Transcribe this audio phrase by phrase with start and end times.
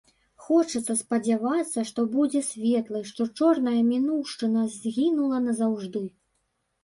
[0.43, 6.03] Хочацца спадзявацца, што будзе светлай, што чорная мінуўшчына згінула назаўжды.